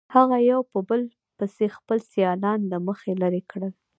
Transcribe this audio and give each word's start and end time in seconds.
هغه 0.15 0.37
یو 0.51 0.59
په 0.71 0.79
بل 0.89 1.01
پسې 1.37 1.65
خپل 1.77 1.97
سیالان 2.11 2.59
له 2.71 2.77
مخې 2.87 3.11
لرې 3.21 3.41
کړل. 3.51 3.73